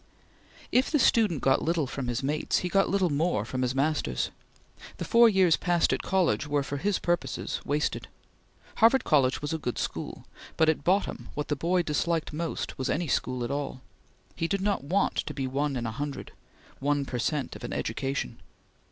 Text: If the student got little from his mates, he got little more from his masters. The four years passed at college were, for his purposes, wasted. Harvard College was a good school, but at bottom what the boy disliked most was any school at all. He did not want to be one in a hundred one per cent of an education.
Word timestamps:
If 0.71 0.89
the 0.89 0.97
student 0.97 1.43
got 1.43 1.61
little 1.61 1.85
from 1.85 2.07
his 2.07 2.23
mates, 2.23 2.57
he 2.65 2.69
got 2.69 2.89
little 2.89 3.11
more 3.11 3.45
from 3.45 3.61
his 3.61 3.75
masters. 3.75 4.31
The 4.97 5.05
four 5.05 5.29
years 5.29 5.57
passed 5.57 5.93
at 5.93 6.01
college 6.01 6.47
were, 6.47 6.63
for 6.63 6.77
his 6.77 6.97
purposes, 6.97 7.61
wasted. 7.65 8.07
Harvard 8.77 9.03
College 9.03 9.43
was 9.43 9.53
a 9.53 9.59
good 9.59 9.77
school, 9.77 10.25
but 10.57 10.69
at 10.69 10.83
bottom 10.83 11.29
what 11.35 11.49
the 11.49 11.55
boy 11.55 11.83
disliked 11.83 12.33
most 12.33 12.79
was 12.79 12.89
any 12.89 13.07
school 13.07 13.43
at 13.43 13.51
all. 13.51 13.81
He 14.35 14.47
did 14.47 14.61
not 14.61 14.83
want 14.83 15.17
to 15.17 15.35
be 15.35 15.45
one 15.45 15.75
in 15.75 15.85
a 15.85 15.91
hundred 15.91 16.31
one 16.79 17.05
per 17.05 17.19
cent 17.19 17.55
of 17.55 17.63
an 17.63 17.71
education. 17.71 18.39